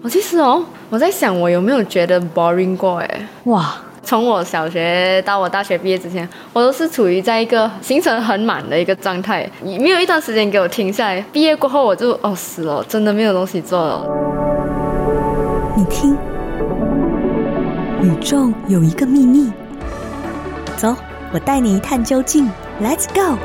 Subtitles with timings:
[0.00, 3.28] 我其实哦，我在想我有没有觉得 boring 过哎？
[3.44, 11.20] 哇，从我小学到我大学毕业之前，我都是处于在一个行程很满的一个状态，没有一段时间给我停下来。
[11.32, 14.06] 毕业过后我就哦死了，真的没有东西做了。
[15.76, 16.16] 你听，
[18.00, 19.52] 宇宙有一个秘密，
[20.76, 20.94] 走，
[21.32, 22.48] 我带你一探究竟
[22.80, 23.36] ，Let's go。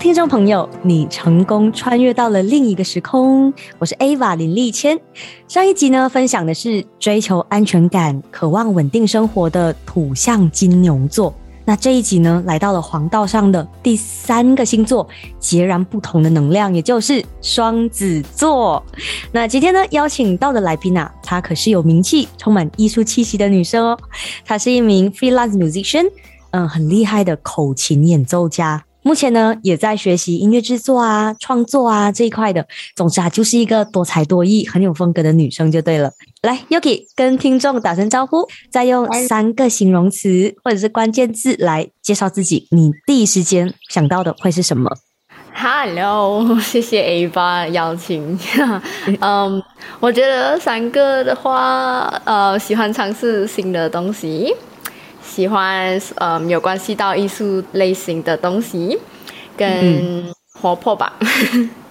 [0.00, 3.52] 听众朋友，你成功穿越到了另一个时空。
[3.78, 4.98] 我是 Ava 林立谦。
[5.46, 11.34] 上一集呢，分享的是追求安全感、渴望稳定生活的土象金牛座。
[11.66, 15.06] 那这一集呢，来到了黄道上的第三个星座，
[15.38, 18.82] 截然不同的能量，也就是双子座。
[19.30, 23.98] 那今天呢，邀请到的来宾啊，她可是有名气、充满艺术气息的女生哦。
[24.46, 26.10] 她是一名 freelance musician，
[26.52, 28.82] 嗯，很厉害的口琴演奏家。
[29.02, 32.66] 目前呢，也在学习音乐制作啊、创作啊这一块的。
[32.94, 36.10] 总之啊，就是一个多才多艺、很有风格的女生就对了。
[36.42, 42.68] 来，Yuki 跟听众打声招呼，再用三个形容词或者是关键字来介绍自己。
[42.70, 44.90] 你第一时间想到的会是什么
[45.54, 48.38] ？Hello， 谢谢 A 八邀请。
[49.20, 49.62] 嗯，
[49.98, 54.54] 我觉得三个的话，呃，喜欢尝试新的东西。
[55.30, 58.98] 喜欢呃有关系到艺术类型的东西，
[59.56, 61.16] 跟活泼吧。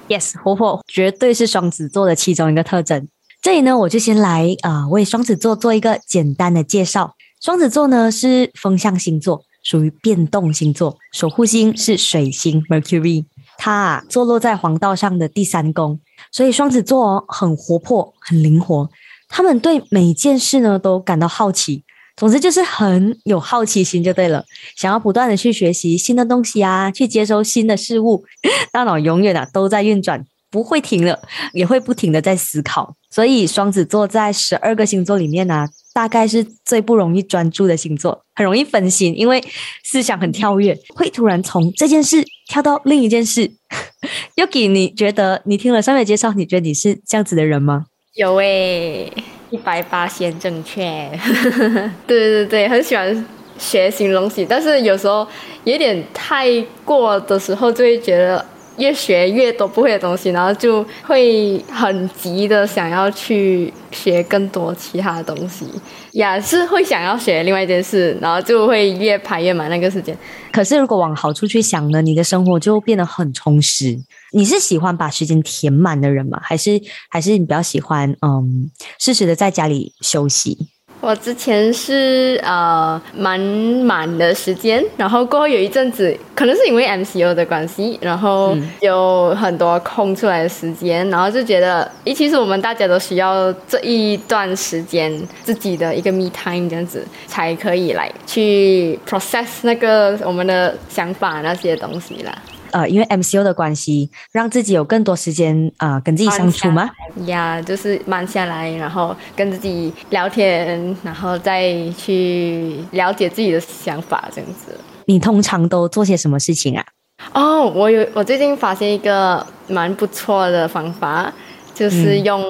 [0.10, 3.08] Yes，活泼绝对是双子座的其中一个特征。
[3.42, 7.16] 这里呢，我就先来啊为双子座做一个简单的介绍。
[7.40, 13.24] 双子座呢是风象星座，属于变动星座，守护星是水星 Mercury，
[13.58, 15.98] 它啊坐落在黄道上的第三宫，
[16.32, 18.90] 所以双子座很活泼，很灵活。
[19.30, 21.86] 他们对每件事呢都感到好奇。
[22.20, 24.44] 总之就是很有好奇心就对了，
[24.76, 28.26] 想要不断的去学习新的东西啊，去接收新的事物，
[28.74, 31.18] 大脑永远啊都在运转，不会停了，
[31.54, 32.94] 也会不停的在思考。
[33.10, 39.42] 所以双子座在十二个星座里面呢，大概是最不容易专注的星座，很容易分心，因为
[39.86, 43.50] 思想很跳跃，会突然从这件事跳到另一件事。
[44.36, 47.86] Yuki，你觉得你听了上面介绍，你觉得你是这样子的人吗？
[48.16, 49.14] 有诶。
[49.52, 51.10] 一百八先正确，
[52.06, 53.26] 对对对很喜欢
[53.58, 55.28] 学新东西，但是有时候
[55.64, 56.46] 有点太
[56.86, 58.46] 过的时候，就会觉得
[58.78, 65.66] 越学越多不会的东西，然后就会很急的想要去学更多其他的东西，
[66.12, 70.16] 也是会想要学另外一件事，然后就会越排越满那个时间。
[70.52, 73.98] 可是如果往好处去想呢，你的生活就变得很充实。
[74.32, 76.40] 你是喜欢把时间填满的人吗？
[76.42, 78.70] 还是还是你比较喜欢嗯，
[79.00, 80.58] 适时的在家里休息？
[81.02, 95.10] 我之前是呃蛮满的时间，然后过后有一阵子，可能是因为 MCO 的关系，然后有很多空出来的时间，然后就觉得，诶，其实我们大家都需要这一段时间
[95.42, 102.38] 自己的一个 me time 这样子，才可以来去 process 那个我们的想法那些东西啦。
[102.72, 106.90] 呃，因为 MCO 的关系，让自己有更多时间啊，跟自己相处吗？
[107.26, 114.78] 呀，就是慢下来，然后跟自己聊天，然后再去了解自己的想法，这样子。
[115.06, 116.86] 你通常都做些什么事情啊？
[117.34, 121.34] 哦，我有，我最近发现一个蛮不错的方法，
[121.74, 122.44] 就是用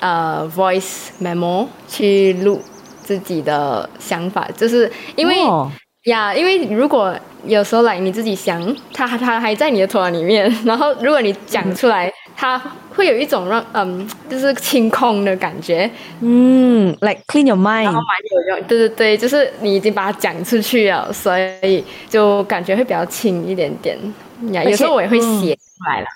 [0.00, 2.60] 呃 voice memo 去录
[3.02, 5.34] 自己的想法，就是因为。
[6.04, 12.58] 呀，因为如果有时候来你自己想，他他还在你的头脑里面， 然后如果你讲出来，他
[12.94, 15.90] 会有一种让嗯，就是清空的感觉，
[16.20, 23.98] 嗯，like clean your mind，然后蛮有用，对对对，就是你已经把它讲出去了，所以就感觉会比较轻一点点。
[24.52, 26.06] 呀，有时候我也会写出来了。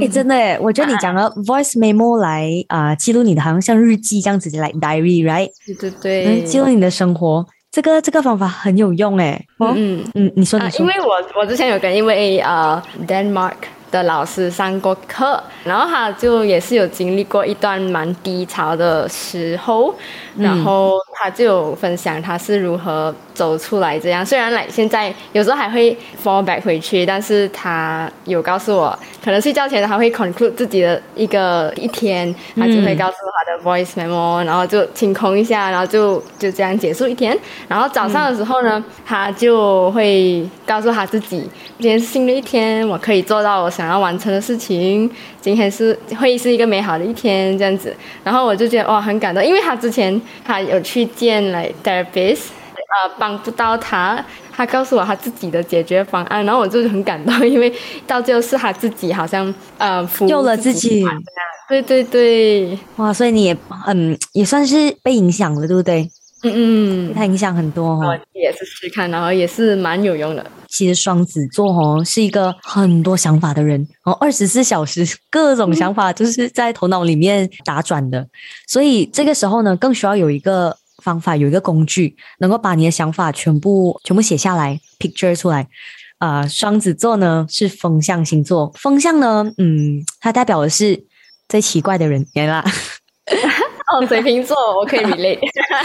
[0.00, 5.50] 哎，真的哎，我觉得你讲了 voice memo 来啊，记录你的，好像像日记这样子来 diary，right？
[5.66, 7.46] 对对对，记录你的生活。
[7.76, 13.52] 这个这个方法很有用哎，嗯嗯，你说你说，因为我我之前有跟一位呃 Denmark
[13.90, 19.94] 的老师上过课，然后他就也是有经历过一段蛮低潮的时候，
[20.36, 23.14] 然后他就有分享他是如何。
[23.36, 25.94] 走出来这样，虽然来现在有时候还会
[26.24, 37.38] fall back 回去，但是他有告诉我，可能睡觉前他会 conclude 自己的一个一天，他就会告诉他的 voice memo，然后就清空一下，然后就就这样结束一天。
[37.68, 41.46] 然后早上的时候呢，他就会告诉他自己，
[41.78, 47.94] 今天是新的一天，我可以做到我想要完成的事情，今天是会是一个美好的一天这样子。
[48.24, 52.44] 然后我就觉得哇，很感动，因为他之前他有去见来 therapist。
[52.88, 57.70] 呃帮不到他，他告诉我他自己的解决方案，然后我就很感动，因为
[58.06, 61.04] 到最后是他自己好像呃服救了自己
[61.68, 63.56] 对对对，哇，所以你也
[63.88, 66.08] 嗯也算是被影响了，对不对？
[66.48, 68.20] 嗯嗯，它影响很多我哦。
[68.32, 70.44] 也是试看，然后也是蛮有用的。
[70.68, 78.26] 其实双子座哦是一个很多想法的人哦，二十四小时各种想法就是在头脑里面打转的，
[78.66, 85.66] 所以这个时候呢，更需要有一个方法，有一个工具，能够把你的想法全部全部写下来，picture 出来。
[86.18, 91.04] 啊、双子座呢是风象星座，风象呢，嗯，它代表的是
[91.46, 92.64] 最奇怪的人，原来啦，
[93.92, 95.38] 哦，水瓶座我可以 relate。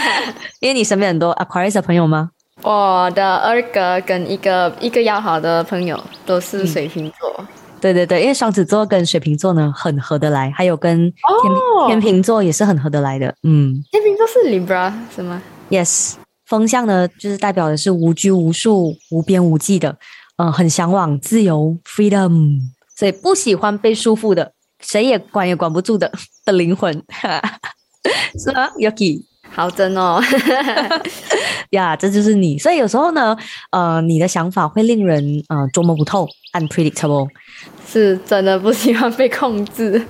[0.60, 2.30] 因为你身边很多 Aquarius 的朋友吗？
[2.62, 7.44] 我的二哥跟一个一个要好的朋友都是水瓶座。
[7.80, 13.34] 对对对，因为双子座跟水瓶座呢很合得来，还有跟天、哦天秤座也是很合得来的。
[13.42, 16.14] 嗯天秤座是 Libra 是吗？，yes，
[16.46, 19.96] 风象呢就是代表的是无拘无束、无边无际的，
[20.36, 22.60] 呃，很向往自由 （freedom），
[22.96, 26.12] 所以不喜欢被束缚的，谁也管也管不住的
[26.44, 27.02] 的灵魂，
[28.38, 30.20] 是吗？Yuki 好真哦。
[31.70, 32.58] 呀这就是你。
[32.58, 33.36] 所以有时候呢，
[33.70, 37.28] 呃，你的想法会令人呃捉摸不透，unpredictable。
[37.86, 40.02] 是真的不喜欢被控制，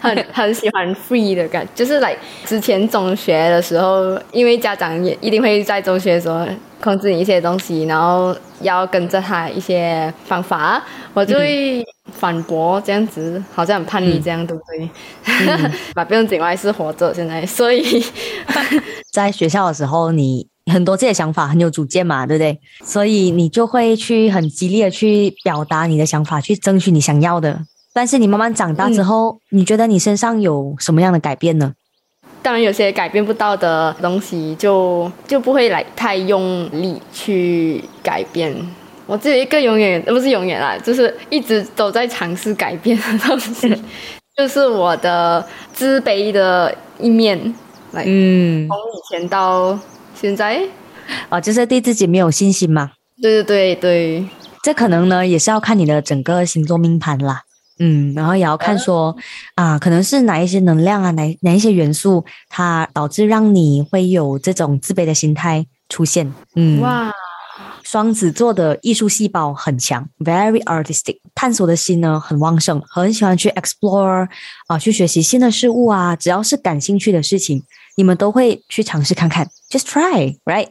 [0.00, 6.46] 很 很喜欢 free 的感觉就是来之前中学的时候，因为家长也一定会在中学的时候
[6.80, 14.88] 控制你一些东西，然后要跟着他一些方法，我就会反驳这样子，好像很叛逆这样，对不对？
[15.94, 18.02] 把不用紧，我还是活着现在，所以
[19.12, 22.60] 在学校的时候，你很多自己的想法，很有主见嘛，对不对？
[22.84, 27.60] 所以你就会去很激烈的去表达你的想法，去争取你想要的。
[27.98, 31.72] 但是你慢慢长大之后，你觉得你身上有什么样的改变呢？
[32.40, 38.54] 当然有些改变不到的东西就，就不会来太用力去改变。
[39.04, 43.82] 我只有一个永远呃不是永远啦，就是一直都在尝试改变的东西，
[44.36, 47.36] 就是我的自卑的一面，
[47.90, 49.76] 来、嗯，从以前到
[50.14, 50.62] 现在。
[51.28, 52.92] 啊，就是对自己没有信心嘛。
[53.20, 54.28] 对对对对，
[54.62, 57.42] 这可能呢，也是要看你的整个星座命盘啦。
[57.78, 59.16] 嗯，然后也要看说
[59.54, 66.32] 啊，可能是哪一些能量啊，哪哪一些元素，它导致让你会有这种自卑的心态出现。
[66.56, 67.12] 嗯，哇，
[67.82, 74.28] 双子座的艺术细胞很强，very artistic，探索的心呢很旺盛，很喜欢去 explore
[74.66, 77.62] 啊、去学习新的事物啊，只要是感兴趣的事情，
[77.96, 80.68] 你们都会去尝试看看，just try，right？、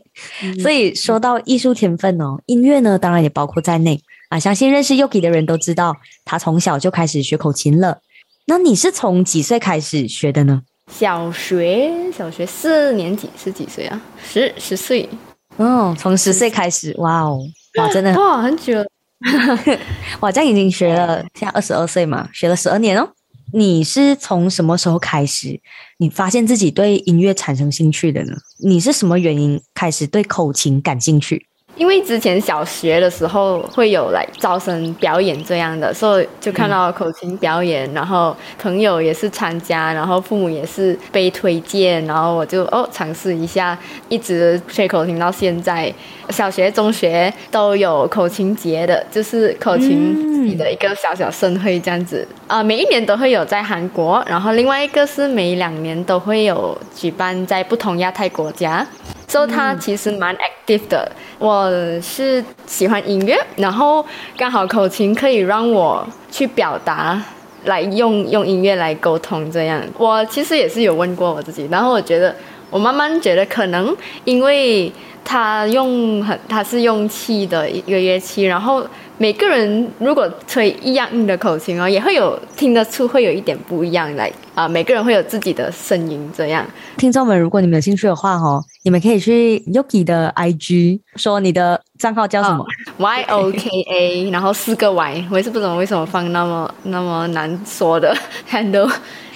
[0.62, 4.40] 所以说到艺术天分哦，音乐呢当然也包括在内啊。
[4.40, 5.96] 相信认识 Yuki 的人都知道，
[6.26, 8.00] 他从小就开始学口琴了。
[8.46, 10.62] 那你是从几岁开始学的呢？
[10.90, 14.02] 小学小学四年级是几岁啊？
[14.24, 15.10] 十十岁，
[15.58, 17.42] 哦，从十岁开始，哇哦，
[17.78, 18.86] 哇，真的哇，很久了。
[20.22, 23.10] 哇，这样已经学了，现在二十二岁嘛，学了十二年哦。
[23.54, 25.60] 你是从什么时候开始，
[25.98, 28.34] 你发现自己对音乐产生兴趣的呢？
[28.64, 31.48] 你是什么原因开始对口琴感兴趣？
[31.78, 43.78] 因为之前小学的时候会有来招生表演这样的，所以就看到口琴表演，然后朋友也是参加，然后父母也是被推荐，然后我就哦尝试一下，
[44.10, 45.94] 一直吹口琴到现在。
[46.30, 52.28] 小学、中学都有口琴节的，就是口琴自己的一个小小盛会这样子。
[52.48, 58.86] 啊、每一年都会有在韩国，然后另外一个是每两年都会有举办在不同亚太国家。
[59.28, 61.12] 所以它其实蛮 active 的。
[61.38, 61.70] 我
[62.02, 64.04] 是喜欢音乐，然后
[64.38, 67.22] 刚好口琴可以让我去表达，
[67.66, 69.52] 来用用音乐来沟通。
[69.52, 72.36] 这样，我其实也是有问过我自己，然后我觉得，
[72.70, 74.92] 我慢慢觉得可能因为
[75.24, 78.84] 它用很，它是用气的一个乐器，然后
[79.20, 86.66] 每个人如果吹一样硬的口琴哦，也会有听得出会有一点不一样来啊、每个人会有自己的声音这样。
[86.98, 92.66] 听众们，如果你们有兴趣的话哦，你们可以去 Yuki 的 IG 说你的账号叫什么
[92.98, 98.16] ？Y O K A，然后四个 Y，我也是不懂为什么放那么那么难说的
[98.50, 98.92] handle。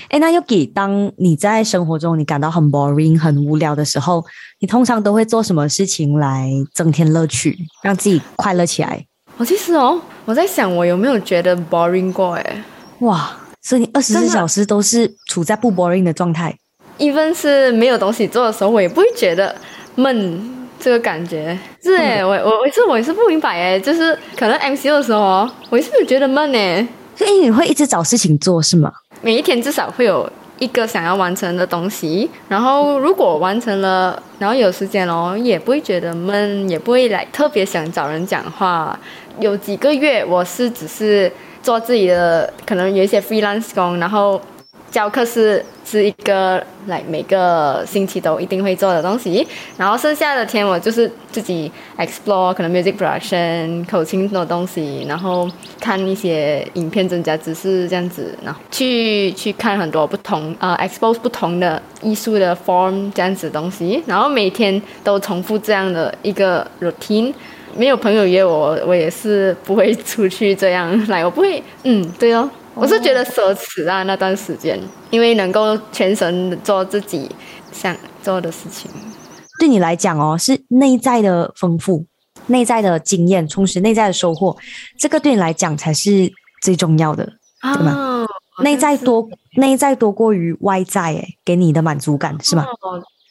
[0.09, 4.23] 哎，那 Yuki，当你在生活中你感到很 boring、很无聊的时候，
[4.59, 9.05] 你通常都会做什么事情来增添乐趣，让自己快乐起来？
[9.41, 12.63] 我其实哦，我在想我有没有觉得 boring 过诶
[12.99, 16.55] 哇，所以你二十四小时都是处在不 boring 的状态。
[16.99, 19.55] ，even 是没有东西做的时候，我也不会觉得
[19.95, 20.57] 闷。
[20.79, 28.91] 这个感觉是诶，我我我是我也是不明白诶，就是可能 MCO 的时候哦，我也是没有觉得闷诶，所以你会一直找事情做是吗？
[29.21, 30.31] 每一天至少会有
[30.61, 38.97] 一个想要完成的东西，然后如果完成了，然后有时间哦，也不会觉得闷，也不会来特别想找人讲话。
[39.39, 41.31] 有几个月我是只是
[41.63, 44.39] 做自己的，可能有一些 freelance 工，然后。
[44.91, 67.33] 教课是是一个来每个星期都一定会做的东西，然后剩下的天我就是自己 explore 可能 music production 口琴的东西，然后看一些影片增加知识这样子，然后去去看很多不同呃 expose 不同的艺术的 form 这样子东西，然后每天都重复这样的一个 routine。
[67.73, 72.49] 没有朋友约我，我也是不会出去这样来， 我不会，嗯，对哦。
[72.73, 77.29] 我是觉得奢侈啊，那段时间，因为能够全神做自己
[77.71, 78.89] 想做的事情，
[79.59, 82.05] 对你来讲哦，是内在的丰富、
[82.47, 84.57] 内在的经验、充实、内在的收获，
[84.97, 87.25] 这个对你来讲才是最重要的，
[87.61, 88.25] 对吗？
[88.63, 92.65] 内在多，内在多过于外在，哎，给你的满足感是吗？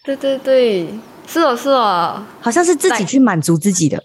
[0.04, 0.86] 对对对，
[1.26, 3.96] 是哦是哦，好像是自己去满足自己的，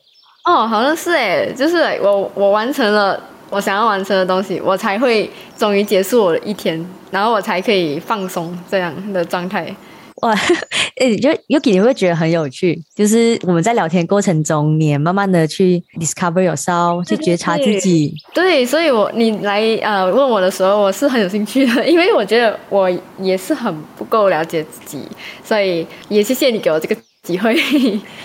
[0.45, 3.21] 哦，好像是哎，就是我我完成了。
[3.49, 9.73] 我想要完成的东西，我才会终于结束我的一天，然后我才可以放松这样的状态。
[10.21, 10.33] 哇，
[10.97, 18.15] 诶，就 Yuki 你会觉得很有趣，就是我们在聊天过程中，你也慢慢的去 discover yourself，去觉察自己。
[18.33, 25.03] 对，所以我你来呃问我的时候，我是很有兴趣的，因为我觉得我也是很不够了解自己，
[25.43, 26.95] 所以也谢谢你给我这个。
[27.25, 27.55] 机会，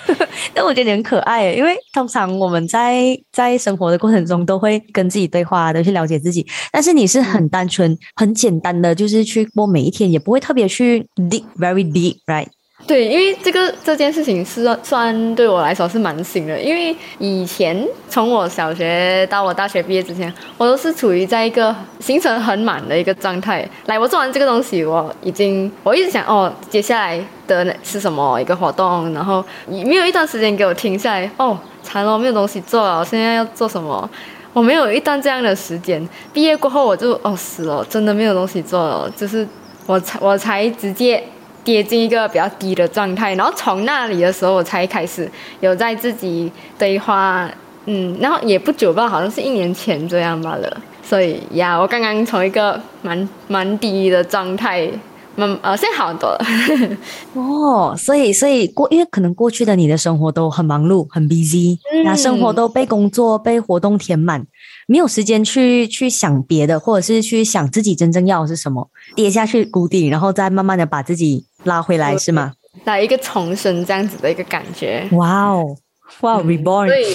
[0.52, 6.46] 但我觉得你很可爱，因为通常我们在在生活的过程中都会跟自己对话，都去了解自己。
[6.70, 12.46] 但是你是很单纯、很简单的，就是去过每一天，也不会特别去 deep very deep，right？
[12.90, 23.64] 对，因为这个这件事情是算对我来说是蛮新的，因为以前从我小学到我大学毕业之前，我都是处于在一个行程很满的一个状态。
[23.86, 34.10] 来，我做完这个东西，我已经我一直想哦，接下来的是什么一个活动，然后没有一段时间给我停下来哦，惨了，没有东西做了，我现在要做什么？
[34.52, 36.04] 我没有一段这样的时间。
[36.32, 39.46] 毕业过后我就哦死了，真的没有东西做了，就是
[39.86, 41.22] 我才我才直接。
[41.62, 47.50] 跌进一个比较低的状态，然后从那里的时候，我才开始有在自己对话，
[47.86, 50.80] 嗯，然后也不久吧，好像是一年前这样罢了。
[51.02, 54.88] 所以呀，我刚刚从一个蛮蛮低的状态，
[55.34, 56.46] 蛮呃，现在好很多了。
[57.34, 64.46] 哦，所以所以过，因为可能过去的你的生活都很忙碌，很 busy，那生活都被工作、被活动填满。
[64.86, 72.52] 没有时间去去想别的，或者是去想自己真正要的是什么，跌下去谷底，然后再慢慢的把自己拉回来，是吗？
[72.84, 75.06] 来一个重生这样子的一个感觉。
[75.12, 75.76] 哇哦，
[76.20, 76.86] 哇，reborn。
[76.86, 77.12] 对，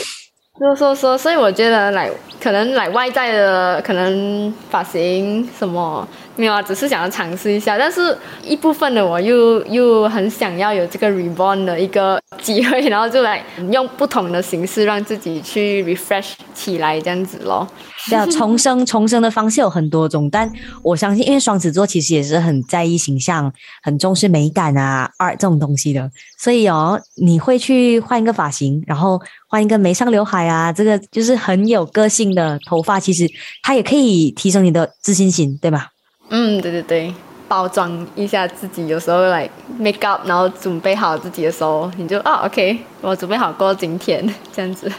[0.60, 2.10] 说说说，所以我觉得来
[2.42, 6.08] 可能来外在的可能发型什么。
[6.38, 17.68] 没有啊，只是想要尝试一下，但是一部分的我又又很想要有这个 reborn 的一个机会，然后就来用不同的形式让自己去 refresh 起来，这样子咯。
[18.10, 20.52] 对啊，重生重生的方式有很多种，但
[20.84, 23.52] 我相信，因为双子座其实也是很在意形象、
[23.82, 33.28] 很重视美感啊、art 这种东西的，所以哦，你会去换一个发型，然后换一个眉上刘海啊，这个就是很有个性的头发，其实
[33.64, 35.88] 它也可以提升你的自信心，对吧？
[36.30, 37.14] 嗯，对对对，
[37.48, 44.92] 包装一下自己，有时候来 make up，然后准备好自己的时候，你就啊，OK，我准备好过今天 这样子。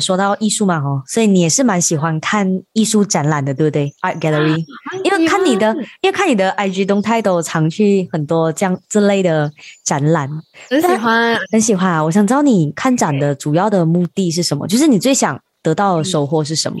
[0.00, 4.64] 说到艺术嘛，哦，所以你也是蛮喜欢看艺术展览的，对不对？Art gallery，
[5.04, 9.48] 因为看你的，因为看你的 IG 动态都常去很多这样这类的
[9.84, 10.28] 展览，
[10.68, 12.02] 很喜欢，很喜欢啊！
[12.02, 14.66] 我想知道你看展的主要的目的是什么？
[14.66, 15.40] 就是你最想。
[15.64, 16.78] 得到的收获是什么？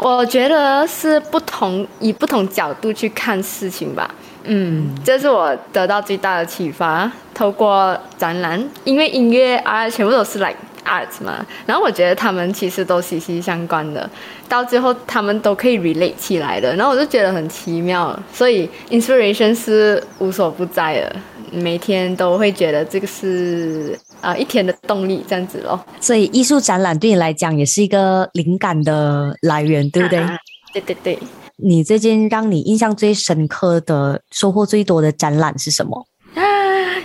[0.00, 4.12] 我觉得是不同以不同角度去看事情吧。
[4.42, 7.10] 嗯，这是我得到最大的启发。
[7.32, 11.44] 透过展览，因为音乐啊，全部都是 like art 嘛。
[11.66, 14.08] 然后我觉得他们其实都息息相关的，
[14.48, 16.74] 到最后他们都可以 relate 起来的。
[16.76, 21.16] 然后我就觉得很奇妙，所以 inspiration 是无所不在的。
[21.50, 30.20] 每天都会觉得这个是啊一天的动力这样子咯，所以艺术展览对你来讲也是一个灵感的来源，对不对？
[30.74, 31.18] 对对对。
[31.56, 36.04] 你最近让你印象最深刻的、收获最多的展览是什么？
[36.34, 36.42] 啊，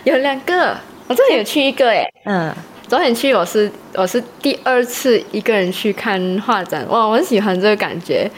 [0.03, 2.51] 有两个，我这里有去一个诶，嗯，
[2.89, 8.29] 昨天去我是我是第二次一个人去看画展，哇，我很喜欢这个感觉，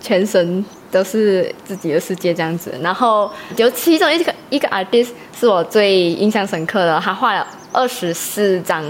[0.00, 0.64] 全身。
[0.90, 8.82] 都是自己的世界这样子，然后有其中一个一个 artist 是我最印象深刻的，他画了二十四张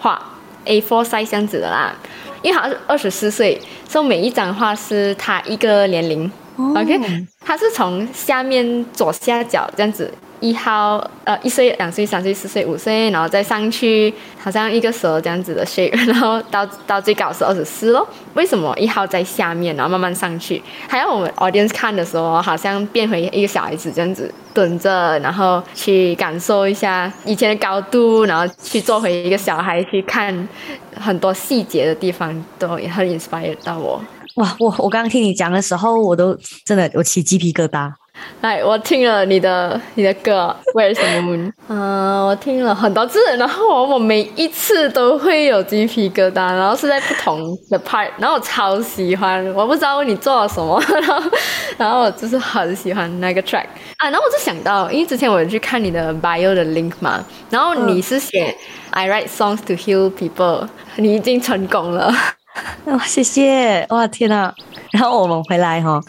[0.00, 0.18] 画
[0.64, 1.94] ，A4 size 这样子的啦，
[2.40, 10.12] 因为好像是二十四岁，所以每一张画是他一个年龄 OK，它是从下面左下角这样子。
[10.40, 18.04] 一号，呃，一岁、两岁、三岁、四岁、五岁，然后再上去，好像一个蛇这样子的 shape， 然后到到最高是二十四咯。
[18.34, 20.60] 为什么一号在下面，然后慢慢上去？
[20.88, 30.48] 还有我们 audience 看的时候，好像变回一个小孩子这样子蹲着，然后去感受一下以前的高度，然后去做回一个小孩去看
[30.96, 34.02] 很多细节的地方，都也很 inspired 到我。
[34.36, 37.92] 哇，我我刚刚听你讲的时候，我都真的我起鸡皮疙瘩。
[38.40, 51.30] 来，我听了你的你的歌《Where's the Moon》，嗯，我听了很多次，然后我每一次都会有鸡皮疙瘩，然后是在不同的 part，然后我超喜欢，我不知道你做了什么， 然后
[51.78, 53.64] 然后我就是很喜欢那个 track
[53.96, 58.54] 啊，然后我就想到，因为之前我去看你的 bio 的 link 嘛，然后你是写
[58.90, 62.12] I write songs to heal people，你已经成功了，
[62.86, 64.52] 哇， 谢谢，哇天呐，
[64.90, 66.00] 然后我们回来哈，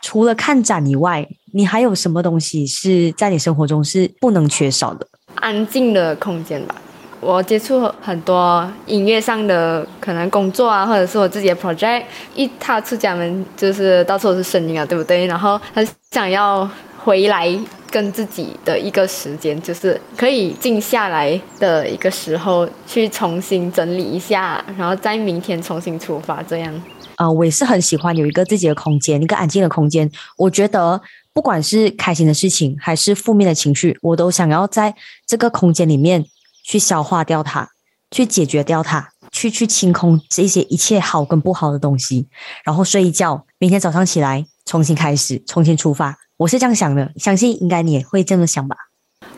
[0.00, 1.26] 除了看展以外。
[1.54, 5.06] 你还有什么东西是在你生活中是不能缺少的？
[5.34, 6.74] 安静的空间吧。
[7.20, 15.26] 我接触很多音乐上的可能工作啊，或者是我自己的 project，一踏出家门就是到处都是声音啊，对不对？
[15.26, 16.66] 然后很想要
[17.04, 17.48] 回来
[17.90, 26.42] 跟自己的一个时间，就是可以静下来的一个时候，去重新整理一下，然后在明天重新出发。
[26.42, 26.82] 这样
[27.16, 30.10] 啊，我也是很喜欢有一个自己的空间，一个安静的空间。
[30.36, 31.00] 我觉得。
[31.34, 34.94] 不管是开心的事情还是负面的情绪，我都想要在
[35.26, 36.26] 这个空间里面
[36.62, 37.66] 去消化掉它，
[38.10, 42.28] 去解决掉它，去去清空这些一切好跟不好的东西，
[42.64, 46.14] 然后睡一觉，明天早上起来重新开始，重新出发。
[46.42, 48.76] 我是这样想的，相信应该你也会这么想吧？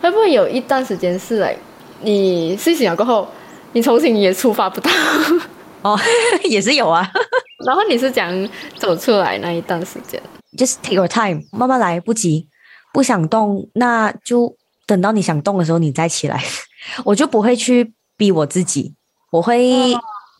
[0.00, 1.54] 会不会有一段时间是哎，
[2.00, 3.28] 你睡醒了过后，
[3.72, 4.90] 你重新也出发不到？
[5.82, 5.98] 哦，
[6.48, 7.06] 也是有啊。
[7.66, 8.32] 然后你是讲
[8.78, 10.20] 走出来那一段时间
[10.56, 12.48] ？Just take your time，慢慢来，不急。
[12.94, 14.56] 不想动，那就
[14.86, 16.42] 等到你想动的时候，你再起来。
[17.04, 18.94] 我就不会去逼我自己，
[19.30, 19.92] 我会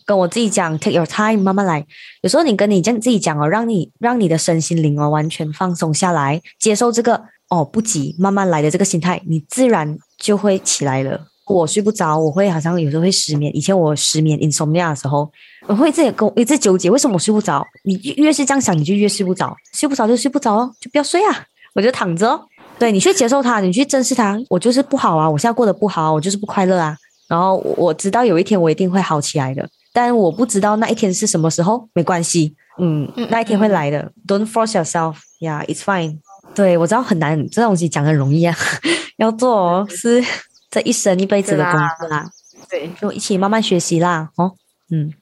[0.07, 1.85] 跟我自己讲，take your time，慢慢来。
[2.23, 11.29] 有时候你跟你这样自己讲哦，让你让你的身心灵哦完全放松下来，接受这个哦不急，慢慢来的这个心态，你自然就会起来了。
[11.47, 13.55] 我睡不着，我会好像有时候会失眠。
[13.55, 15.31] 以前我失眠 insomnia 的时候，
[15.67, 17.63] 我会自己跟我一直纠结，为什么我睡不着？
[17.85, 19.55] 你越是这样想，你就越睡不着。
[19.75, 22.41] 睡不着就睡不着哦，就不要睡啊，我就躺着。
[22.79, 24.39] 对你去接受它，你去正视它。
[24.49, 26.97] 我就是不好啊，我现在过得不好，我就是不快乐啊。
[27.29, 31.89] 然后我知道有一天我一定会好起来的，但我不知道那一天是什么时候。
[31.95, 34.13] 没关系，嗯，那一天会来的。
[34.27, 35.15] Don't force yourself.
[35.41, 36.19] Yeah, it's fine.
[36.55, 38.55] 对我知道很难，这东西讲很容易啊，
[39.17, 40.23] 要做哦是。
[40.71, 42.27] 这一生一辈子的工作啦，
[42.69, 44.51] 对，就一起慢慢学习啦，哦，
[44.91, 45.15] 嗯，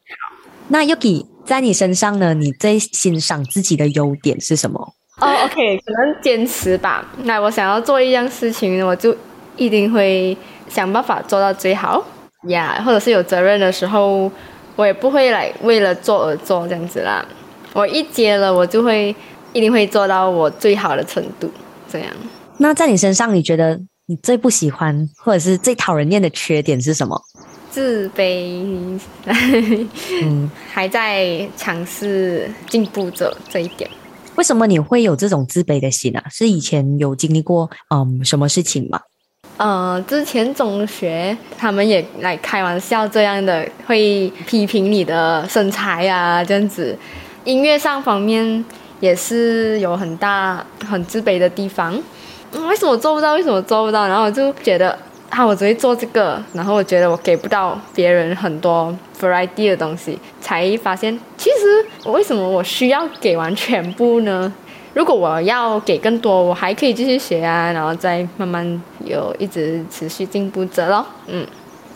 [0.68, 2.32] 那 Yuki 在你身上呢？
[2.32, 4.94] 你最欣赏自己的优点是什么？
[5.20, 7.06] 哦，OK，可能坚持吧。
[7.24, 9.14] 那我想要做一样事情，我就
[9.58, 10.34] 一定会
[10.70, 12.02] 想办法做到最好
[12.48, 12.82] 呀。
[12.82, 14.32] 或者是有责任的时候，
[14.76, 17.24] 我也不会来为了做而做这样子啦。
[17.72, 19.14] 我一接了，我就会
[19.52, 21.50] 一定会做到我最好的程度。
[21.90, 22.08] 这样。
[22.58, 23.80] 那在你身上，你觉得？
[24.06, 27.18] 你最不喜欢或者是最讨人厌的缺点是什么？
[27.70, 28.98] 自卑，
[30.24, 33.88] 嗯，还在尝试进步着这一点。
[34.34, 36.24] 为什么你会有这种自卑的心啊？
[36.30, 39.00] 是以前有经历过嗯什么事情吗？
[39.58, 46.96] 呃，之前中学他们也来开玩笑这样的，会批评你的身材啊这样子。
[47.44, 48.64] 音乐上方面
[48.98, 51.92] 也是有很大很自卑的地方。
[52.68, 53.34] 为什么我做不到？
[53.34, 54.08] 为什么做不到？
[54.08, 54.98] 然后我就觉得，
[55.30, 64.52] 啊，我只会做这个，然后我觉得我给不到别人很多 variety 的东西，才发现其实我为什么我需要给完全部呢？
[64.94, 71.06] 如果我要给更多，我还可以继续学啊，然后再慢慢有一直持续进步着咯。
[71.26, 71.46] 嗯。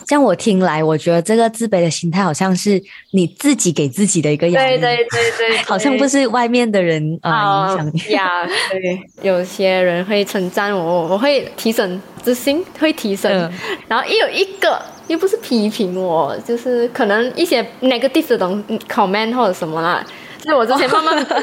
[0.07, 2.81] 像我听来，我觉得这个自卑的心态好像是
[3.11, 8.29] 你自己给自己的一个压力，对对对对，好像不是外面的人啊影响你呀。
[8.71, 13.51] 对，有些人会称赞我，我会提升自信， 会提升。
[13.89, 20.01] 然后也有一个，又不是批评我，就是可能一些 negative 的东 comment 或者什么啦。
[20.39, 21.35] 就是我之前慢慢自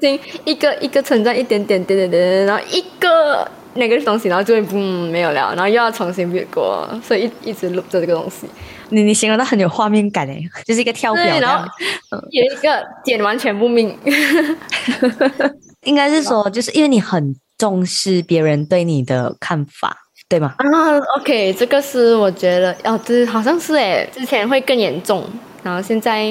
[0.00, 3.48] 信，一个一个存在，一点点点点点，然后一个。
[3.74, 8.44] 那个东西，然后就会嗯没有了，然后又要重新越过，所以一一直录着这个东西。
[8.88, 11.64] 你你形容的很有画面感诶，就是一个跳表，然后
[12.30, 13.96] 有一个剪完全不命。
[15.84, 19.96] 应该是说，就是因为你很重视别人对你的看法，
[20.28, 20.56] 对吗？
[20.58, 25.24] 啊，OK，这个是我觉得哦，这好像是诶，之前会更严重，
[25.62, 26.24] 然后现在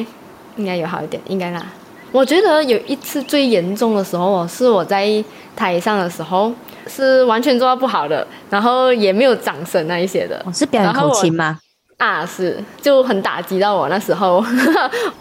[0.57, 1.65] 应该有好一点，应该啦。
[2.11, 5.23] 我觉得有一次最严重的时候，是我在
[5.55, 6.51] 台上的时候，
[6.87, 10.43] 是完全做到不好的，然后也没有掌声那一些的。
[10.53, 11.59] 是表演口琴吗？
[11.97, 14.41] 啊，是，就很打击到我那时候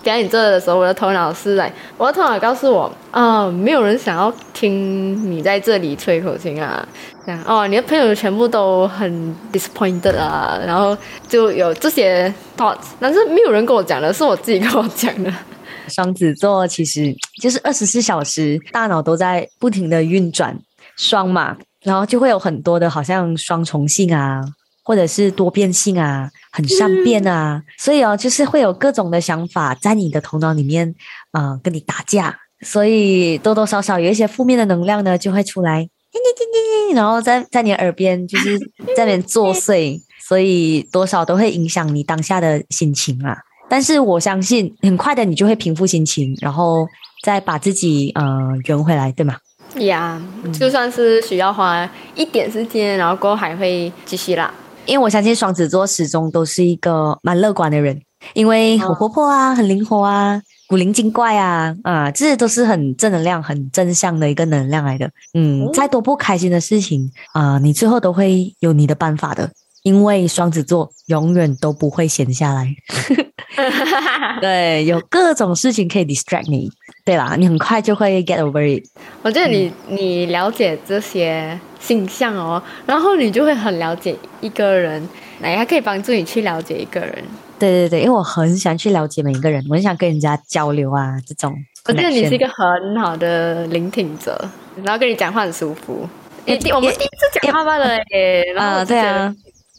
[0.01, 6.87] 表演这的时候，我的头脑是来，我的头脑告诉我，啊，没有人想要听你在这里吹口琴啊，
[7.27, 10.96] 这样哦，你的朋友全部都很 disappointed 啊，然后
[11.27, 15.33] 就有这些 thoughts，但是没有人跟我讲的，是我自己跟我讲的。
[15.88, 20.59] 双子座其实就是二十四小时大脑都在不停的运转，
[20.96, 24.44] 双嘛，然后就会有很多的好像双重性啊。
[24.85, 30.94] 或者是多变性啊，很善变啊，所以哦，就是会有各种的想法在你的头脑里面，
[31.31, 35.87] 啊，跟你打架，所以多多少少有一些负面的能量呢，就会出来，
[36.94, 38.59] 然后在在你耳边就是
[38.96, 43.37] 在那边作祟， 所以多少都会影响你当下的心情啊。
[43.68, 46.87] 但是我相信，很快的你就会平复心情，然后
[47.22, 48.24] 再把自己呃
[48.64, 49.37] 圆回来，对吗？
[49.81, 50.20] 呀，
[50.52, 54.52] 就算是需要花一点时间，然后过后还会继续啦。
[54.87, 58.00] 因为我相信双子座始终都是一个蛮乐观的人，
[58.33, 65.11] 因为很活泼啊，很灵活啊，古灵精怪啊，啊，这些都是很正能量、很正向的一个能量来的。
[65.35, 69.50] 嗯，再多不开心的事情啊，你最后都会有你的办法的，
[69.83, 72.75] 因为双子座永远都不会闲下来。
[74.41, 76.71] 对，有各种事情可以 distract 你。
[77.05, 78.85] 对啦，你很快就会 get over it。
[79.23, 85.09] 我觉得你你了解这些形象哦，然后你就会很了解一个人，
[85.41, 87.25] 哎，还可以帮助你去了解一个人。
[87.59, 91.55] 对对对，因为我很喜欢去了解每一个人，我很想跟人家交流啊，这种。
[91.87, 94.38] 我觉得你是一个很好的聆听者，
[94.85, 96.07] 然后跟你讲话很舒服。
[96.45, 98.43] 诶，我们第一次讲话罢了诶。
[98.55, 99.35] 啊，对啊，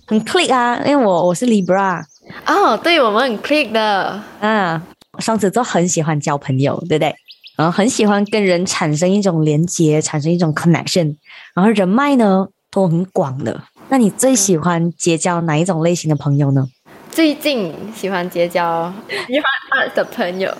[0.09, 2.03] 很 click 啊，因为我我是 Libra。
[2.47, 4.19] 哦，对我们很 click 的。
[4.39, 4.81] 嗯。
[5.19, 7.13] 双子座很喜欢交朋友，对不对？
[7.57, 11.15] 然后很喜欢跟人产生一种连接，产生一种 connection。
[11.53, 13.61] 然后人脉呢都很广的。
[13.89, 16.65] 那你最喜欢结交哪一种类型的朋友呢？
[17.11, 18.91] 最近喜欢结交
[19.27, 20.51] 喜欢 art 的朋友。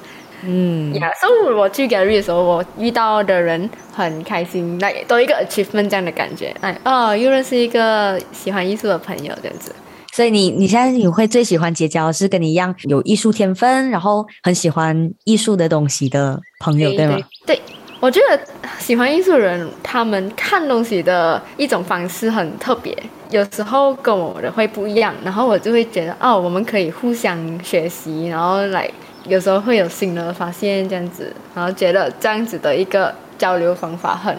[0.44, 6.56] 嗯，呀，所以我去 gallery 的时候，我遇到的人很开心，那都一个 achievement 这样的感觉。
[6.62, 9.74] 哎，哦，又认识一个喜欢艺术的朋友，这样子。
[10.12, 17.18] 所以你你现在你会最喜欢结交是跟你一样有艺术天分，然后很喜欢艺术的东西的朋友，对吗？
[17.46, 17.62] 对，
[18.00, 18.40] 我觉得
[18.80, 22.98] 喜欢艺术人，他们看东西的一种方式很特别，
[23.30, 28.90] 有时候跟我的会不一样，然后我就会觉得哦，我们可以互相学习，然后来
[29.26, 34.36] 有时候会有新的发现这样子，然后觉得这样子的一个交流方法很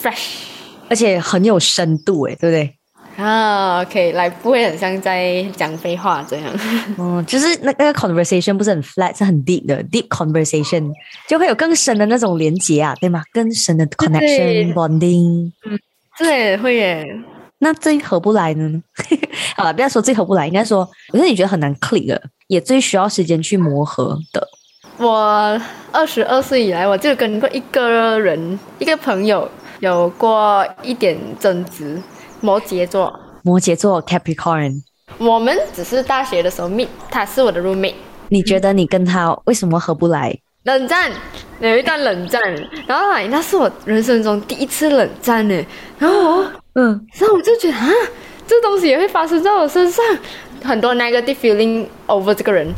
[0.00, 0.42] fresh，
[0.88, 2.74] 而且很有深度，哎，对不对？
[3.16, 6.44] 啊，OK，来不会很像在讲废话这样。
[6.98, 10.88] 嗯， 就是那那个 conversation 不是很 flat，是很 deep 的 deep conversation，
[11.26, 13.20] 就会有更深的那种连接啊，对吗？
[13.32, 15.50] 更深的 connection bonding。
[15.66, 15.76] 嗯，
[16.16, 17.04] 对，会耶。
[17.58, 18.80] 那最合不来呢？
[19.56, 24.48] 好了，不要说最合不来，应该说，我觉得你觉得很难 click 的，也最需要时间去磨合的。
[24.98, 25.60] 我
[25.92, 32.02] 二十二岁以来，我就跟过一个人，一个朋友有过一点争执。
[32.40, 34.82] 摩羯座，摩羯座，Capricorn。
[35.18, 37.94] 我们只是大学的时候 meet，他是我的 roommate。
[38.28, 40.36] 你觉得你跟他为什么合不来？
[40.64, 41.10] 冷战，
[41.60, 42.40] 有一段冷战，
[42.86, 45.66] 然后那是我人生中第一次冷战呢。
[45.98, 47.88] 然后，嗯，然后我就觉得啊，
[48.46, 50.04] 这东西也会发生在我身上，
[50.64, 52.72] 很多 negative feeling over 这个人，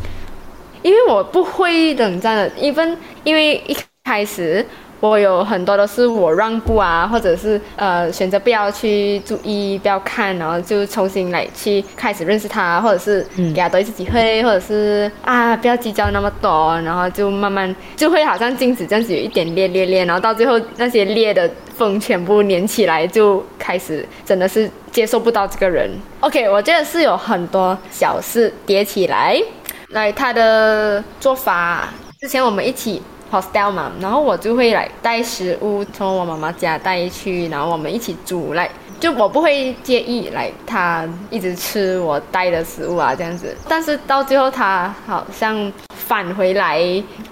[0.82, 4.64] 因为我不会冷战的，因为因为一开始。
[5.00, 25.90] 我有很多都是我让步啊，或者是呃选择不要去注意、不要看，然后就重新来去开始认识他，或者是给他多一次机会，或者是啊不要计较那么多，然后就慢慢就会好像镜子这样子有一点裂裂裂，然后到最后那些裂的缝全部粘起来，就开始真的是接受不到这个人。
[26.20, 29.40] OK，我觉得是有很多小事叠起来，
[29.88, 31.88] 来他的做法，
[32.20, 33.00] 之前我们一起。
[33.30, 46.80] Hostel 嘛，然后我就会来带食物从我妈妈家带去，然后我们一起煮来，就我不会介意来他一直吃我带的食物啊这样子，但是到最后他好像返回来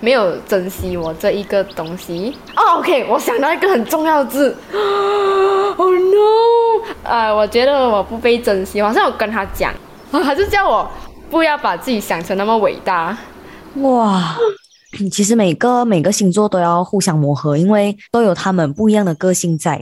[0.01, 2.37] 没有珍惜我这一个东西。
[2.55, 4.57] 哦，OK，我想到一个很重要的字，
[5.77, 6.85] Oh no！
[7.03, 9.73] 呃，我觉得我不被珍惜，好像我跟他讲，
[10.11, 10.89] 他就叫我
[11.31, 13.17] 不要把自己想成那么伟大。
[13.77, 14.37] 哇！
[15.11, 19.81] 其实每个每个星座都要互相磨合，因为都有他们不一样的个性在，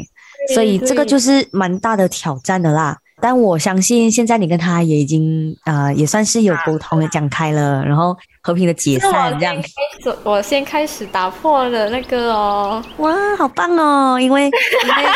[0.55, 2.99] 所以这个就是蛮大的挑战的啦。
[3.19, 9.57] 但我相信现在你跟他也已经呃也算是有沟通的讲开了，然后和平的解散这样。
[10.23, 14.21] 我先开始打破了那个哦，哇，好棒哦！
[14.21, 15.11] 因为因为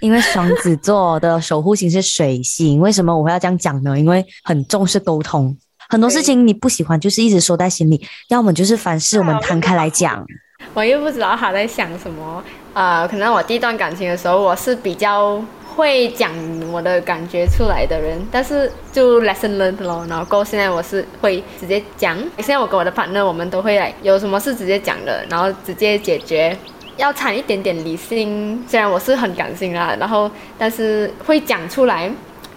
[0.08, 3.98] 因为双子座的守护星是水星，为什么我会要这样讲呢？
[3.98, 5.56] 因为很重视沟通，
[5.92, 10.24] 很多事情你不喜欢就是一直收在心里，要么就是凡事我们摊开来讲。
[10.72, 15.38] 我又不知道他在想什么，呃，可能我第一段感情的时候，我是比较
[15.76, 16.32] 会讲
[16.72, 26.56] 我的感觉出来的人，但是就 lesson learned 咯，然后现在我是会直接讲，现在我跟我的 partner 我们都会来，有什么事直接讲的，然后直接解决，
[26.96, 32.10] 要掺一点点理性，虽然我是很感性啦，然后但是会讲出来。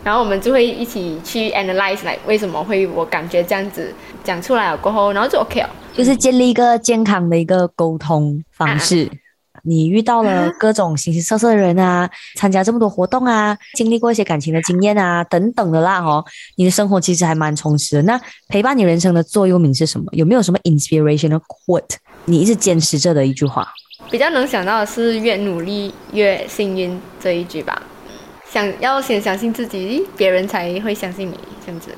[0.06, 3.92] 然后我们就会一起去 analyze 来为什么会我感觉这样子
[4.24, 9.10] 讲出来了过后，然后就 OK 了，就是建立一个健康的一个沟通方式。
[9.64, 16.24] 你遇到了各种形形色色的人啊，参加这么多活动啊，经历过一些感情的经验啊，等等的啦哦，
[16.56, 18.02] 你的生活其实还蛮充实的。
[18.04, 20.06] 那陪伴你人生的座右铭是什么？
[20.12, 21.96] 有没有什么 inspirational quote？
[22.26, 23.68] 你一直坚持着的一句话？
[24.12, 27.82] 比较能想到的是越努力越幸运这一句吧。
[28.56, 31.92] 想要先相信自己，别人才会相信你，这样子。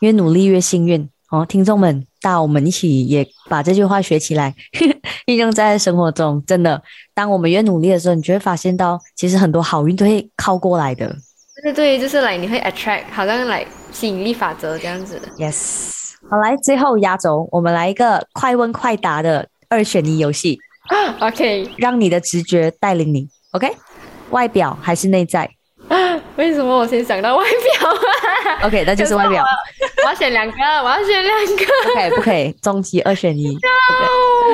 [0.00, 4.54] 越努力越幸运哦，听众们，大我们一起也把这句话学起来，
[5.24, 6.44] 运用在生活中。
[6.46, 6.82] 真的，
[7.14, 11.08] 当我们越努力的时候，你就会发现到，其实很多好运都会靠过来的。
[11.62, 15.28] 对对对，就是来你会 attract，好像来吸引力法则这样子的。
[15.38, 20.58] Yes，好，来最后压轴，我们来一个快问快答的二选一游戏。
[21.20, 23.30] OK，让你的直觉带领你。
[23.52, 23.74] OK，
[24.28, 25.48] 外表还是内在？
[26.36, 29.44] 为什么我先想到外表？OK，那就是外表。
[30.04, 31.64] 我要选两个，我要选两个。
[31.92, 33.56] OK，不可以，终极二选一。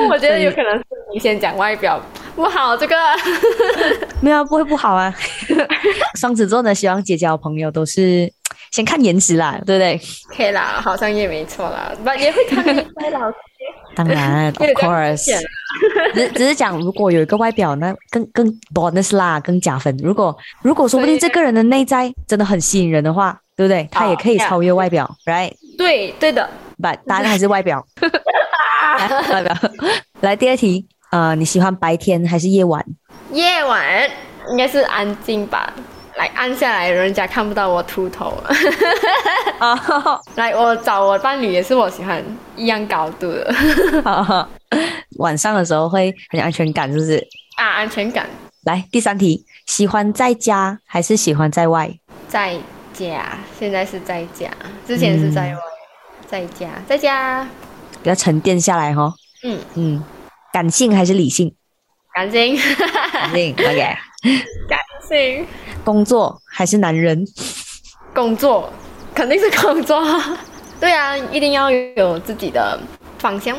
[0.09, 1.99] 我觉得有可能是你先讲外表
[2.35, 2.95] 不好，这个
[4.21, 5.13] 没有不会不好啊。
[6.19, 8.31] 双子座呢，希望结交朋友都是
[8.71, 9.99] 先看颜值啦，对不对
[10.35, 13.35] 可以啦，好像也没错啦，不也会看外老师。
[13.95, 15.25] 当然， of course，
[16.13, 19.95] 只只是讲，如果有一个外表，那更更 bonus 啦，更加分。
[19.97, 23.87] 如果如果说不定这个人的内在真的很吸引人的话，对不对？
[23.91, 25.51] 他也可以超越外表，right？
[25.77, 27.85] 对对的，不，答案还是外表。
[29.31, 29.55] 外表。
[30.21, 32.83] 来第二题，呃，你喜欢白天还是夜晚？
[33.31, 34.09] 夜晚
[34.51, 35.71] 应该是安静吧。
[36.17, 38.41] 来按下来，人家看不到我秃头。
[40.35, 42.23] 来，我找我伴侣也是我喜欢
[42.55, 43.55] 一样高度的。
[45.17, 47.17] 晚上的时候会很有安全感，是不是？
[47.57, 48.27] 啊，安全感。
[48.65, 51.91] 来，第三题，喜欢在家还是喜欢在外？
[52.27, 52.57] 在
[52.93, 54.49] 家，现在是在家，
[54.87, 55.59] 之前是在外。
[56.27, 57.47] 在家，在家，
[58.01, 59.13] 比较沉淀下来哈。
[59.43, 60.03] 嗯嗯，
[60.51, 61.53] 感性还是理性？
[62.13, 62.57] 感性。
[63.11, 63.97] 感性，OK。
[64.69, 65.45] 感性。
[65.83, 67.25] 工作还是男人？
[68.13, 68.71] 工作
[69.13, 70.01] 肯定是工作。
[70.79, 72.79] 对啊，一定要有自己的
[73.19, 73.57] 方向。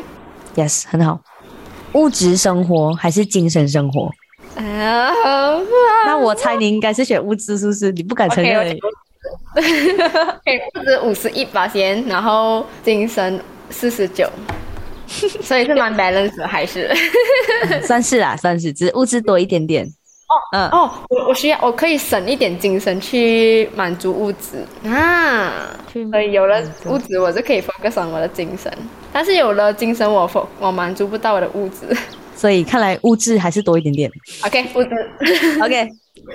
[0.55, 1.19] Yes，很好。
[1.93, 4.11] 物质生活还是精神生活？
[4.55, 5.11] 啊，
[6.05, 7.91] 那我猜你应该是选物质，是不是？
[7.91, 8.77] 你不敢承认。
[9.55, 14.29] 物质五十一八先，然后精神四十九，
[15.07, 16.93] 所以是蛮 balance 的，还是？
[17.83, 19.87] 算是啦，算是，只是物质多一点点。
[20.27, 25.69] 哦，嗯，哦，我我需要，我可以省一点精神去满足物质啊，
[26.11, 28.71] 所以有了物质，我就可以 focus on 我的精神。
[29.13, 31.95] 但是有了精神，我 f 我满足不到我的物质，
[32.35, 34.11] 所以看来物质还是多一点点。
[34.43, 34.89] OK，物质
[35.61, 35.87] ，OK。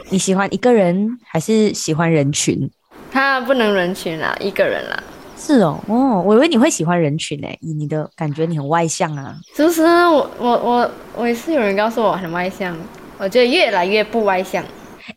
[0.08, 2.70] 你喜欢一个人还是喜欢人群？
[3.10, 5.02] 他不能人群啦，一个人啦。
[5.36, 9.34] 是哦，哦，我以为你会喜欢人群呢，以你的感觉，你很外向啊。
[9.56, 12.76] 其实我我我我也是有人告诉我很外向。
[13.20, 14.64] 我觉得越来越不外向，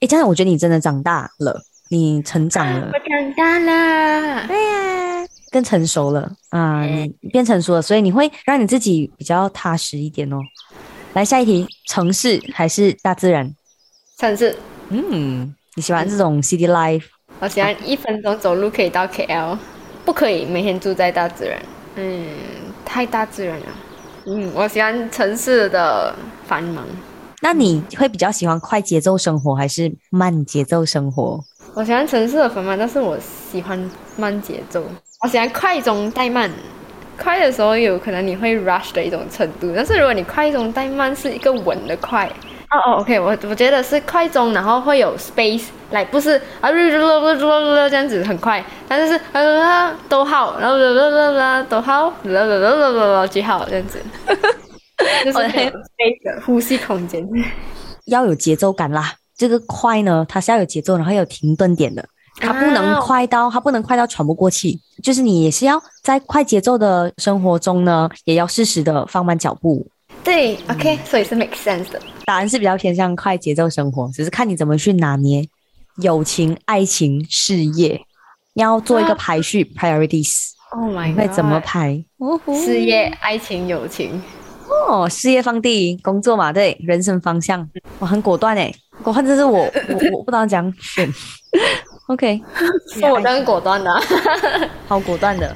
[0.02, 1.58] 哎，这样我觉得你真的长大了，
[1.90, 10.38] 你成长了，我长大了，对呀，更成熟了啊，你变成熟了，所以你会让你自己比较踏实一点哦。
[11.14, 13.50] 来下一题，城市还是大自然？
[14.18, 14.54] 城市。
[14.90, 17.06] 嗯，你喜欢这种 city life？
[17.40, 19.58] 我喜欢一分钟走路可以到 KL，
[20.04, 21.58] 不可以每天住在大自然。
[21.96, 22.28] 嗯，
[22.84, 23.66] 太大自然了。
[24.26, 26.14] 嗯，我喜欢城市的
[26.46, 26.86] 繁忙。
[27.44, 31.44] 那你会比较喜欢快节奏生活还是慢节奏生活？
[31.74, 33.18] 我喜欢城市的繁忙，但是我
[33.52, 34.82] 喜欢慢节奏。
[35.22, 36.50] 我喜欢快中带慢，
[37.22, 42.26] 快的时候有可能你会 rush 的一种程度，但是如果你快中带慢是一个稳的快。
[42.72, 54.02] 哦哦，OK，我我觉得是快中，然后会有 space，来不是啊，这样子很快，但是是啊逗号，然后啦啦啦啦逗号，啦啦啦啦啦啦就好这样子。
[55.26, 55.70] 就是飞
[56.24, 57.28] 的呼吸空间，
[58.06, 59.14] 要有节奏感啦。
[59.36, 62.06] 这个快呢，它是要有节奏，然后有停顿点的。
[62.38, 64.80] 它不能快到，它不能快到喘不过气。
[65.04, 69.86] 就是你也是要在快节奏的生活中呢，也要适时的放慢脚步。
[70.24, 72.02] 对，OK，所以是 make sense 的。
[72.26, 75.48] 答案是比较偏向快节奏生活，只是看你怎么去拿捏
[75.98, 78.02] 友情、爱情、事业，
[78.56, 80.52] 要做一个排序 priorities。
[80.72, 81.20] Oh my god！
[81.20, 82.04] 会怎么排？
[82.64, 84.22] 事业、爱情、友情。
[84.86, 87.68] 哦，事业放第一，工作嘛，对，人生方向，
[88.00, 91.12] 我很果断诶，果断这是我我我不知道讲选。
[92.08, 92.42] OK，
[92.94, 93.90] 是我很果断的，
[94.88, 95.56] 好果断的。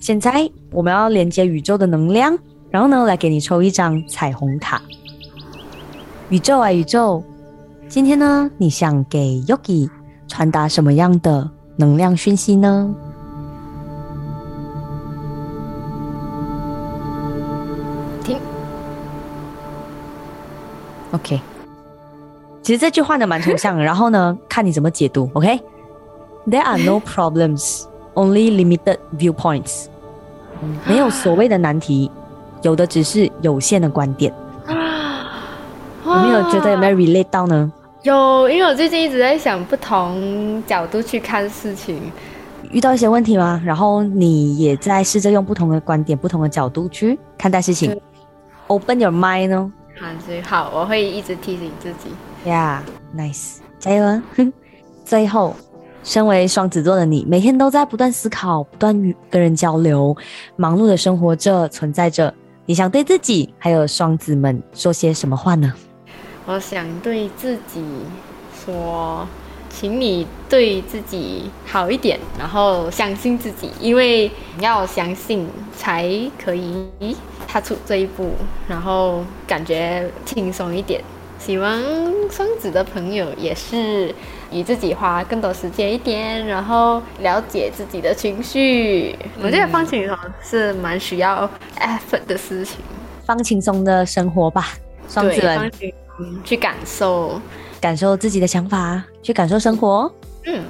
[0.00, 2.36] 现在我们要连接宇宙的能量，
[2.70, 4.82] 然后呢，来给你抽一张彩虹卡。
[6.28, 7.22] 宇宙啊，宇宙，
[7.88, 9.88] 今天呢，你想给 Yogi
[10.26, 12.94] 传达什么样的能量讯息呢？
[21.14, 21.40] OK。
[22.62, 25.30] 其实这句话呢蛮抽象，然后呢，看你怎么解读。
[25.34, 29.86] OK，There are no problems, only limited viewpoints。
[30.86, 32.10] 没有所谓的难题，
[32.62, 34.32] 有的只是有限的观点。
[36.06, 37.70] 有没有觉得有没有 relate 到呢？
[38.02, 42.00] 有，因为我最近一直在想不同角度去看事情，
[42.70, 43.60] 遇到一些问题吗？
[43.64, 47.98] 然后你也在试着用不同的观点、不同的角度去看待事情。
[48.68, 49.70] Open your mind 哦。
[50.44, 52.10] 好，我会一直提醒自己。
[52.46, 54.22] Yeah，nice，加油啊！
[55.04, 55.54] 最后，
[56.02, 60.16] 身为双子座的你，每天都在不断思考、不断与跟人交流，
[60.56, 62.32] 忙碌的生活着、存在着。
[62.66, 65.72] 你想对自己还有双子们说些什么话呢？
[66.46, 67.82] 我想对自己
[68.64, 69.26] 说，
[69.76, 76.08] 请你对自己好一点，然后相信自己，因为你要相信才
[76.42, 76.86] 可以
[77.48, 78.30] 踏出这一步，
[78.68, 81.02] 然后感觉轻松一点。
[81.40, 81.82] 希望
[82.30, 84.14] 双子的朋友也是
[84.50, 89.14] 与自己花更多时间一点，然后了解自己的情绪。
[89.42, 92.78] 我觉得放轻松是蛮需要 effort 的事情，
[93.26, 94.68] 放轻松的生活吧，
[95.08, 95.70] 双子人，
[96.44, 97.40] 去感受，
[97.84, 100.10] 感受自己的想法，去感受生活。
[100.46, 100.64] 嗯，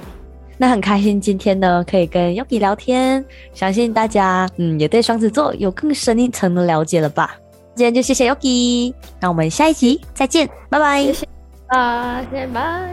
[0.59, 7.37] 那很开心今天呢可以跟 Yogi 聊天，相信大家嗯也对双子座有更深一层的了解了吧。
[7.77, 11.05] 今天就谢谢 Yogi，那我们下一集再见，拜拜。
[11.05, 11.29] 谢谢
[11.68, 12.92] 啊，谢谢拜。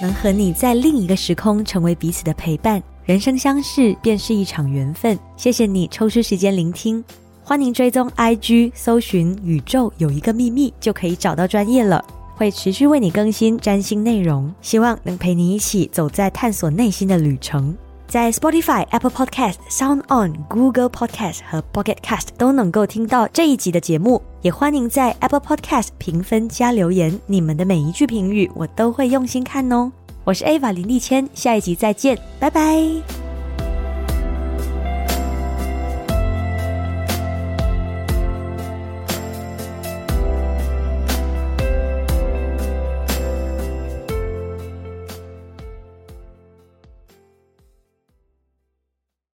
[0.00, 5.18] 能和你在另一个时空成为彼此的陪伴，人生相识便是一场缘分。
[5.36, 7.04] 谢谢你抽出时间聆听，
[7.50, 12.04] 欢迎追踪 IG，搜寻宇宙有一个秘密就可以找到专业了，
[12.36, 17.76] 会持续为你更新占星内容，希望能陪你一起走在探索内心的旅程。
[18.06, 29.90] 在 Spotify、Apple Podcast、Sound On、Google Podcast 和 Pocket Cast 都能够听到这一集的节目，也欢迎在 Apple Podcast 评分加留言，你们的每一句评语我都会用心看哦。
[30.22, 33.29] 我是 Ava 林立谦，下一集再见，拜拜。